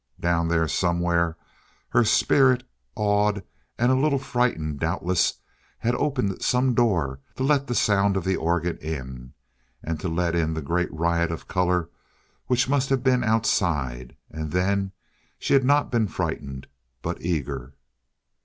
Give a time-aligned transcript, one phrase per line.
[0.19, 1.37] Down there somewhere
[1.89, 2.63] her spirit
[2.95, 3.43] awed
[3.77, 5.35] and a little frightened doubtless
[5.77, 9.33] had opened some door to let the sound of the organ in
[9.83, 11.87] and to let in the great riot of color
[12.47, 14.17] which must have been outside....
[14.31, 14.91] And then
[15.37, 16.65] she had not been frightened,
[17.03, 17.75] but eager....